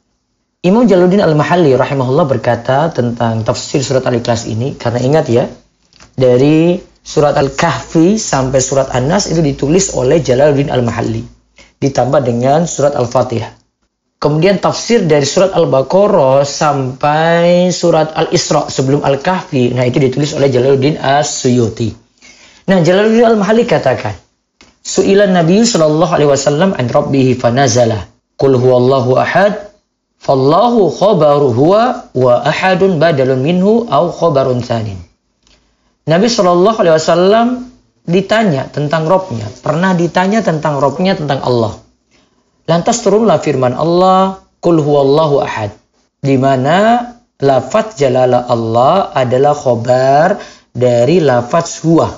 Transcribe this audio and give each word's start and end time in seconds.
Imam 0.64 0.88
Jaluddin 0.88 1.22
Al-Mahalli 1.22 1.76
rahimahullah 1.76 2.26
berkata 2.26 2.90
tentang 2.90 3.44
tafsir 3.44 3.84
surat 3.84 4.08
Al-Ikhlas 4.08 4.48
ini 4.48 4.80
karena 4.80 5.00
ingat 5.04 5.26
ya 5.28 5.46
dari 6.16 6.80
surat 7.04 7.36
Al-Kahfi 7.36 8.16
sampai 8.16 8.64
surat 8.64 8.96
An-Nas 8.96 9.28
itu 9.28 9.44
ditulis 9.44 9.92
oleh 9.92 10.24
Jalaluddin 10.24 10.72
Al-Mahalli 10.72 11.22
ditambah 11.84 12.24
dengan 12.24 12.64
surat 12.64 12.96
Al-Fatihah. 12.96 13.65
Kemudian 14.16 14.58
tafsir 14.58 15.06
dari 15.06 15.28
surat 15.28 15.54
Al-Baqarah 15.54 16.48
sampai 16.48 17.70
surat 17.70 18.16
Al-Isra 18.16 18.72
sebelum 18.72 19.04
Al-Kahfi. 19.04 19.76
Nah, 19.76 19.86
itu 19.86 20.00
ditulis 20.02 20.34
oleh 20.34 20.50
Jalaluddin 20.50 20.98
As-Suyuti. 20.98 21.92
Nah, 22.72 22.82
Jalaluddin 22.82 23.28
Al-Mahali 23.28 23.68
katakan, 23.68 24.16
Su'ilan 24.86 25.34
Nabi 25.34 25.66
sallallahu 25.66 26.14
alaihi 26.14 26.30
wasallam 26.30 26.78
an 26.78 26.86
rabbihi 26.86 27.38
fanazala. 27.42 28.06
Qul 28.38 28.54
huwallahu 28.54 29.18
ahad. 29.18 29.74
Fallahu 30.22 30.90
khabaru 30.90 31.54
huwa 31.54 32.10
wa 32.14 32.42
ahadun 32.42 32.98
badalun 32.98 33.46
minhu 33.46 33.86
au 33.90 34.10
khabarun 34.10 34.62
tsanin. 34.62 34.98
Nabi 36.10 36.30
sallallahu 36.30 36.82
alaihi 36.82 36.98
wasallam 36.98 37.48
ditanya 38.10 38.70
tentang 38.70 39.06
Robnya. 39.06 39.46
Pernah 39.62 39.94
ditanya 39.94 40.42
tentang 40.42 40.78
Robnya 40.82 41.18
tentang 41.18 41.42
Allah. 41.46 41.85
Lantas 42.66 43.06
turunlah 43.06 43.38
firman 43.42 43.78
Allah, 43.78 44.42
Qul 44.58 44.82
huwallahu 44.82 45.46
ahad. 45.46 45.70
Di 46.26 46.42
mana 46.42 47.14
lafaz 47.38 48.02
jalala 48.02 48.50
Allah 48.50 49.14
adalah 49.14 49.54
khobar 49.54 50.42
dari 50.74 51.22
lafaz 51.22 51.86
huwa. 51.86 52.10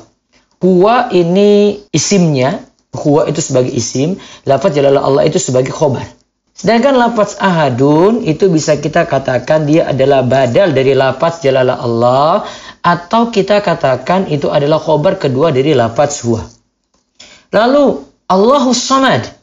Huwa 0.63 1.11
ini 1.11 1.83
isimnya, 1.91 2.63
huwa 2.95 3.27
itu 3.27 3.43
sebagai 3.43 3.75
isim, 3.75 4.15
lafaz 4.47 4.71
jalala 4.71 5.03
Allah 5.03 5.27
itu 5.27 5.35
sebagai 5.35 5.75
khobar. 5.75 6.07
Sedangkan 6.57 6.97
lafaz 6.97 7.37
ahadun 7.37 8.25
itu 8.25 8.49
bisa 8.49 8.79
kita 8.81 9.05
katakan 9.05 9.69
dia 9.69 9.93
adalah 9.93 10.25
badal 10.25 10.73
dari 10.73 10.97
lafaz 10.97 11.45
jalala 11.45 11.77
Allah 11.77 12.49
atau 12.81 13.29
kita 13.29 13.61
katakan 13.61 14.25
itu 14.31 14.49
adalah 14.49 14.81
khobar 14.81 15.21
kedua 15.21 15.53
dari 15.53 15.77
lafaz 15.77 16.25
huwa. 16.25 16.41
Lalu 17.53 18.01
Allahus 18.25 18.81
Samad 18.81 19.36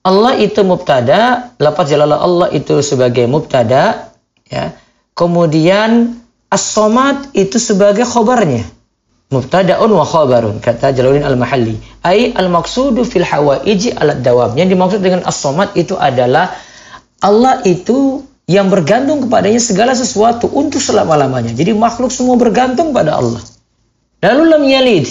Allah 0.00 0.32
itu 0.40 0.64
mubtada, 0.64 1.52
lafaz 1.60 1.92
jalalah 1.92 2.24
Allah 2.24 2.48
itu 2.56 2.80
sebagai 2.80 3.28
mubtada, 3.28 4.16
ya. 4.48 4.72
Kemudian 5.12 6.16
as-somad 6.48 7.28
itu 7.36 7.60
sebagai 7.60 8.08
khobarnya. 8.08 8.64
Mubtada'un 9.30 9.92
wa 9.94 10.02
khabarun 10.02 10.58
kata 10.58 10.90
Jalaluddin 10.90 11.22
Al-Mahalli. 11.22 11.78
Ai 12.02 12.34
al-maqsudu 12.34 13.06
fil 13.06 13.22
hawaiji 13.22 13.94
ala 13.94 14.18
dawam. 14.18 14.58
Yang 14.58 14.74
dimaksud 14.74 15.00
dengan 15.04 15.22
as-somad 15.22 15.70
itu 15.78 15.94
adalah 15.94 16.50
Allah 17.22 17.62
itu 17.62 18.26
yang 18.50 18.66
bergantung 18.66 19.22
kepadanya 19.22 19.62
segala 19.62 19.94
sesuatu 19.94 20.50
untuk 20.50 20.82
selama-lamanya. 20.82 21.54
Jadi 21.54 21.70
makhluk 21.76 22.10
semua 22.10 22.34
bergantung 22.34 22.90
pada 22.90 23.22
Allah. 23.22 23.38
Lalu 24.24 24.42
lam 24.50 24.62
yalid. 24.66 25.06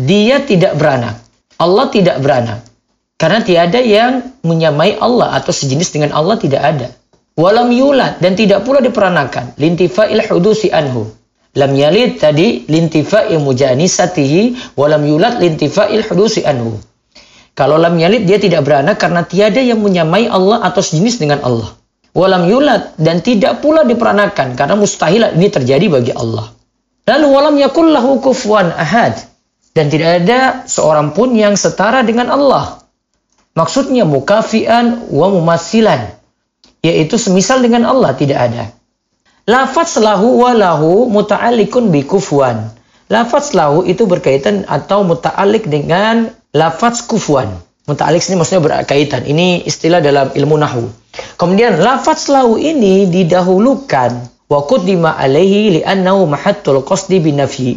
Dia 0.00 0.40
tidak 0.48 0.80
beranak. 0.80 1.20
Allah 1.60 1.92
tidak 1.92 2.24
beranak. 2.24 2.64
Karena 3.20 3.44
tiada 3.44 3.76
yang 3.76 4.40
menyamai 4.40 4.96
Allah 4.96 5.36
atau 5.36 5.52
sejenis 5.52 5.92
dengan 5.92 6.16
Allah 6.16 6.40
tidak 6.40 6.64
ada. 6.64 6.88
Walam 7.36 7.68
yulad 7.68 8.16
dan 8.16 8.32
tidak 8.32 8.64
pula 8.64 8.80
diperanakan. 8.80 9.60
Lintifa'il 9.60 10.24
hudusi 10.24 10.72
anhu. 10.72 11.04
Lam 11.52 11.76
yalid 11.76 12.16
tadi 12.16 12.64
lintifa'il 12.64 13.36
mujanisatihi. 13.36 14.72
Walam 14.72 15.04
yulad 15.04 15.36
lintifa'il 15.36 16.00
hudusi 16.08 16.48
anhu. 16.48 16.80
Kalau 17.52 17.76
lam 17.76 18.00
yalid 18.00 18.24
dia 18.24 18.40
tidak 18.40 18.64
beranak 18.64 18.96
karena 18.96 19.20
tiada 19.28 19.60
yang 19.60 19.84
menyamai 19.84 20.24
Allah 20.24 20.64
atau 20.64 20.80
sejenis 20.80 21.20
dengan 21.20 21.44
Allah. 21.44 21.76
Walam 22.16 22.48
yulad 22.48 22.96
dan 22.96 23.20
tidak 23.20 23.60
pula 23.60 23.84
diperanakan 23.84 24.56
karena 24.56 24.80
mustahil 24.80 25.28
ini 25.36 25.52
terjadi 25.52 25.92
bagi 25.92 26.16
Allah. 26.16 26.56
Lalu 27.04 27.26
walam 27.28 27.56
yakullahu 27.60 28.24
kufuan 28.24 28.72
ahad. 28.72 29.12
Dan 29.70 29.86
tidak 29.86 30.24
ada 30.24 30.66
seorang 30.66 31.14
pun 31.14 31.36
yang 31.36 31.54
setara 31.54 32.02
dengan 32.02 32.32
Allah. 32.32 32.79
Maksudnya 33.60 34.08
mukafian 34.08 35.04
wa 35.12 35.28
mumasilan. 35.28 36.16
Yaitu 36.80 37.20
semisal 37.20 37.60
dengan 37.60 37.84
Allah 37.84 38.16
tidak 38.16 38.40
ada. 38.40 38.72
Lafaz 39.44 40.00
lahu 40.00 40.40
wa 40.40 40.56
lahu 40.56 41.12
muta'alikun 41.12 41.92
bi 41.92 42.08
kufuan. 42.08 42.72
Lafaz 43.12 43.52
lahu 43.52 43.84
itu 43.84 44.08
berkaitan 44.08 44.64
atau 44.64 45.04
muta'alik 45.04 45.68
dengan 45.68 46.32
lafaz 46.56 47.04
kufuan. 47.04 47.52
Muta'alik 47.84 48.24
ini 48.24 48.40
maksudnya 48.40 48.64
berkaitan. 48.64 49.28
Ini 49.28 49.68
istilah 49.68 50.00
dalam 50.00 50.32
ilmu 50.32 50.56
nahu. 50.56 50.88
Kemudian 51.36 51.84
lafaz 51.84 52.32
lahu 52.32 52.56
ini 52.56 53.12
didahulukan 53.12 54.10
wa 54.48 54.60
quddima 54.64 55.20
alaihi 55.20 55.84
li'annahu 55.84 56.24
mahattul 56.32 56.80
qasdi 56.80 57.20
binafi. 57.20 57.76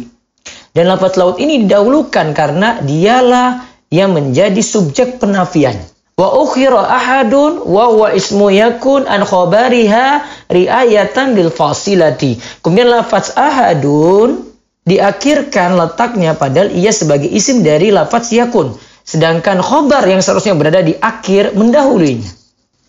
Dan 0.74 0.90
lafaz 0.90 1.14
laut 1.14 1.38
ini 1.38 1.62
didahulukan 1.62 2.34
karena 2.34 2.82
dialah 2.82 3.73
yang 3.94 4.10
menjadi 4.10 4.58
subjek 4.58 5.22
penafian. 5.22 5.78
Wa 6.18 6.34
ukhira 6.34 6.82
ahadun 6.82 7.62
wa 7.62 7.90
huwa 7.90 8.10
ismu 8.10 8.50
yakun 8.50 9.06
an 9.06 9.22
khabariha 9.22 10.26
riayatan 10.50 11.38
lil 11.38 11.54
fasilati. 11.54 12.38
Kemudian 12.62 12.90
lafaz 12.90 13.34
ahadun 13.38 14.42
diakhirkan 14.82 15.78
letaknya 15.78 16.34
padahal 16.34 16.74
ia 16.74 16.90
sebagai 16.90 17.30
isim 17.30 17.62
dari 17.62 17.94
lafaz 17.94 18.34
yakun. 18.34 18.74
Sedangkan 19.06 19.62
khobar 19.62 20.02
yang 20.10 20.18
seharusnya 20.18 20.58
berada 20.58 20.82
di 20.82 20.98
akhir 20.98 21.54
mendahulunya. 21.54 22.30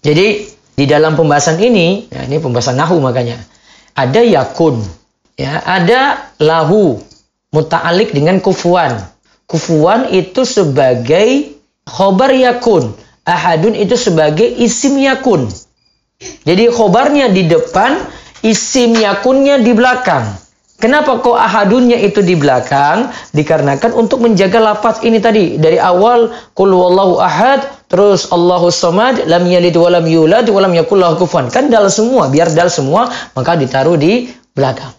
Jadi 0.06 0.48
di 0.75 0.86
dalam 0.86 1.16
pembahasan 1.16 1.57
ini, 1.60 2.07
ya 2.12 2.28
ini 2.28 2.38
pembahasan 2.40 2.75
nahu 2.75 3.00
makanya, 3.00 3.40
ada 3.96 4.22
yakun, 4.22 4.84
ya, 5.40 5.63
ada 5.63 6.31
lahu, 6.40 7.00
muta'alik 7.56 8.12
dengan 8.12 8.44
kufuan, 8.44 8.96
Kufuan 9.45 10.09
itu 10.09 10.42
sebagai 10.42 11.53
khobar 11.86 12.33
yakun. 12.33 12.94
Ahadun 13.25 13.74
itu 13.74 13.97
sebagai 13.97 14.45
isim 14.45 14.97
yakun. 15.01 15.50
Jadi 16.45 16.69
khobarnya 16.69 17.30
di 17.30 17.45
depan, 17.50 18.06
isim 18.45 18.94
yakunnya 18.97 19.62
di 19.62 19.74
belakang. 19.74 20.45
Kenapa 20.75 21.24
kok 21.24 21.39
ahadunnya 21.39 21.95
itu 21.97 22.19
di 22.19 22.36
belakang? 22.36 23.07
Dikarenakan 23.31 23.95
untuk 23.95 24.19
menjaga 24.21 24.59
lapas 24.59 25.00
ini 25.07 25.24
tadi 25.24 25.56
dari 25.56 25.80
awal 25.80 26.30
qul 26.51 26.68
wallahu 26.75 27.15
ahad 27.24 27.63
terus 27.88 28.27
Allahu 28.27 28.68
samad 28.68 29.24
lam 29.24 29.47
yalid 29.47 29.71
wa 29.80 29.88
lam 29.88 30.03
yulad 30.03 30.45
wa 30.51 30.59
lam 30.59 30.75
kufuwan. 31.15 31.47
Kan 31.47 31.71
dal 31.71 31.88
semua, 31.88 32.27
biar 32.27 32.51
dal 32.51 32.68
semua 32.68 33.07
maka 33.33 33.56
ditaruh 33.56 33.95
di 33.95 34.27
belakang. 34.51 34.92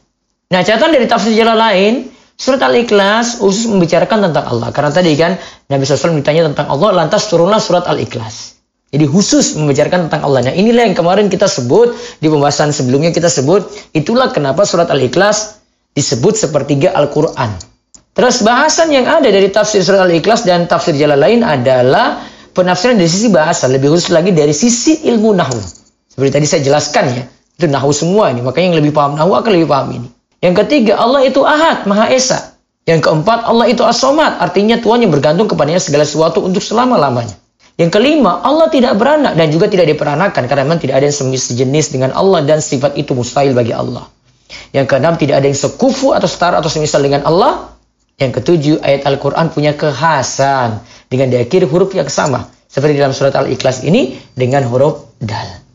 Nah, 0.48 0.64
catatan 0.64 0.96
dari 0.96 1.06
tafsir 1.10 1.37
jalan 1.37 1.58
lain 1.58 1.93
Surat 2.36 2.60
Al-Ikhlas 2.60 3.40
khusus 3.40 3.64
membicarakan 3.64 4.28
tentang 4.28 4.44
Allah. 4.44 4.68
Karena 4.68 4.92
tadi 4.92 5.16
kan 5.16 5.40
Nabi 5.72 5.88
SAW 5.88 6.20
ditanya 6.20 6.52
tentang 6.52 6.68
Allah, 6.68 6.92
lantas 6.92 7.32
turunlah 7.32 7.56
surat 7.56 7.88
Al-Ikhlas. 7.88 8.60
Jadi 8.92 9.08
khusus 9.08 9.56
membicarakan 9.56 10.06
tentang 10.06 10.28
Allah. 10.28 10.52
Nah 10.52 10.54
inilah 10.54 10.84
yang 10.84 10.96
kemarin 10.96 11.32
kita 11.32 11.48
sebut, 11.48 11.96
di 12.20 12.28
pembahasan 12.28 12.76
sebelumnya 12.76 13.10
kita 13.10 13.32
sebut, 13.32 13.64
itulah 13.96 14.30
kenapa 14.36 14.68
surat 14.68 14.92
Al-Ikhlas 14.92 15.64
disebut 15.96 16.36
sepertiga 16.36 16.92
Al-Quran. 16.92 17.56
Terus 18.16 18.44
bahasan 18.44 18.92
yang 18.92 19.08
ada 19.08 19.28
dari 19.28 19.48
tafsir 19.48 19.80
surat 19.80 20.04
Al-Ikhlas 20.04 20.44
dan 20.44 20.68
tafsir 20.68 20.92
jalan 20.96 21.16
lain 21.16 21.40
adalah 21.40 22.20
penafsiran 22.52 22.96
dari 22.96 23.08
sisi 23.08 23.28
bahasa, 23.32 23.68
lebih 23.68 23.92
khusus 23.92 24.12
lagi 24.12 24.32
dari 24.32 24.52
sisi 24.52 25.08
ilmu 25.08 25.36
nahu. 25.36 25.60
Seperti 26.08 26.30
tadi 26.32 26.46
saya 26.48 26.62
jelaskan 26.64 27.04
ya, 27.12 27.24
itu 27.56 27.68
nahu 27.68 27.92
semua 27.92 28.32
ini, 28.32 28.40
makanya 28.40 28.72
yang 28.72 28.78
lebih 28.80 28.92
paham 28.96 29.20
nahu 29.20 29.36
akan 29.36 29.50
lebih 29.52 29.68
paham 29.68 29.88
ini. 29.92 30.08
Yang 30.44 30.54
ketiga, 30.64 31.00
Allah 31.00 31.24
itu 31.24 31.40
ahad, 31.42 31.88
maha 31.88 32.12
esa. 32.12 32.56
Yang 32.86 33.10
keempat, 33.10 33.50
Allah 33.50 33.66
itu 33.66 33.82
as-somad, 33.82 34.38
artinya 34.38 34.78
Tuhan 34.78 35.02
yang 35.02 35.10
bergantung 35.10 35.50
kepadanya 35.50 35.82
segala 35.82 36.06
sesuatu 36.06 36.38
untuk 36.44 36.62
selama-lamanya. 36.62 37.34
Yang 37.76 37.98
kelima, 37.98 38.40
Allah 38.40 38.72
tidak 38.72 38.96
beranak 38.96 39.36
dan 39.36 39.52
juga 39.52 39.68
tidak 39.68 39.90
diperanakan 39.90 40.48
karena 40.48 40.62
memang 40.64 40.80
tidak 40.80 41.02
ada 41.02 41.12
yang 41.12 41.18
sejenis 41.34 41.92
dengan 41.92 42.14
Allah 42.14 42.40
dan 42.46 42.62
sifat 42.62 42.96
itu 42.96 43.12
mustahil 43.12 43.52
bagi 43.52 43.74
Allah. 43.74 44.08
Yang 44.70 44.86
keenam, 44.94 45.18
tidak 45.18 45.42
ada 45.42 45.46
yang 45.50 45.58
sekufu 45.58 46.14
atau 46.14 46.30
setara 46.30 46.62
atau 46.62 46.70
semisal 46.70 47.02
dengan 47.02 47.26
Allah. 47.26 47.74
Yang 48.16 48.40
ketujuh, 48.40 48.76
ayat 48.80 49.04
Al-Quran 49.04 49.52
punya 49.52 49.76
kekhasan 49.76 50.80
dengan 51.10 51.28
diakhiri 51.28 51.68
huruf 51.68 51.92
yang 51.92 52.08
sama. 52.08 52.48
Seperti 52.70 52.96
dalam 52.96 53.12
surat 53.12 53.34
Al-Ikhlas 53.34 53.82
ini 53.84 54.14
dengan 54.32 54.64
huruf 54.70 55.18
dal. 55.20 55.65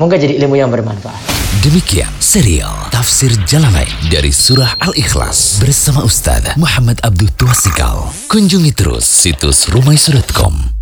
Moga 0.00 0.16
jadi 0.16 0.40
ilmu 0.40 0.56
yang 0.56 0.72
bermanfaat. 0.72 1.20
Demikian 1.60 2.08
serial 2.24 2.72
Tafsir 2.88 3.28
Jalalain 3.44 3.92
dari 4.08 4.32
Surah 4.32 4.72
Al-Ikhlas 4.80 5.60
bersama 5.60 6.08
Ustaz 6.08 6.56
Muhammad 6.56 7.04
Abdul 7.04 7.28
Tuasikal. 7.36 8.08
Kunjungi 8.32 8.72
terus 8.72 9.04
situs 9.04 9.68
rumaisurutkom 9.68 10.79